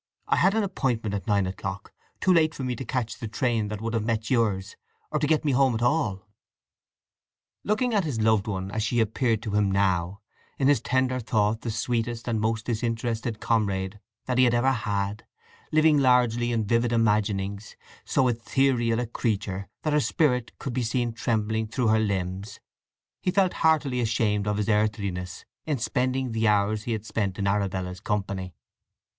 I 0.27 0.37
had 0.37 0.55
an 0.55 0.63
appointment 0.63 1.13
at 1.13 1.27
nine 1.27 1.45
o'clock—too 1.45 2.33
late 2.33 2.55
for 2.55 2.63
me 2.63 2.75
to 2.75 2.83
catch 2.83 3.19
the 3.19 3.27
train 3.27 3.67
that 3.67 3.81
would 3.81 3.93
have 3.93 4.03
met 4.03 4.31
yours, 4.31 4.75
or 5.11 5.19
to 5.19 5.27
get 5.27 5.47
home 5.47 5.75
at 5.75 5.83
all." 5.83 6.25
Looking 7.63 7.93
at 7.93 8.03
his 8.03 8.19
loved 8.19 8.47
one 8.47 8.71
as 8.71 8.81
she 8.81 8.99
appeared 8.99 9.43
to 9.43 9.51
him 9.51 9.69
now, 9.69 10.21
in 10.57 10.69
his 10.69 10.81
tender 10.81 11.19
thought 11.19 11.61
the 11.61 11.69
sweetest 11.69 12.27
and 12.27 12.41
most 12.41 12.65
disinterested 12.65 13.39
comrade 13.39 13.99
that 14.25 14.39
he 14.39 14.45
had 14.45 14.55
ever 14.55 14.71
had, 14.71 15.23
living 15.71 15.99
largely 15.99 16.51
in 16.51 16.65
vivid 16.65 16.91
imaginings, 16.91 17.75
so 18.03 18.27
ethereal 18.27 18.99
a 18.99 19.05
creature 19.05 19.69
that 19.83 19.93
her 19.93 19.99
spirit 19.99 20.51
could 20.57 20.73
be 20.73 20.81
seen 20.81 21.13
trembling 21.13 21.67
through 21.67 21.89
her 21.89 21.99
limbs, 21.99 22.59
he 23.21 23.29
felt 23.29 23.53
heartily 23.61 23.99
ashamed 23.99 24.47
of 24.47 24.57
his 24.57 24.67
earthliness 24.67 25.45
in 25.67 25.77
spending 25.77 26.31
the 26.31 26.47
hours 26.47 26.85
he 26.85 26.91
had 26.93 27.05
spent 27.05 27.37
in 27.37 27.45
Arabella's 27.45 27.99
company. 27.99 28.55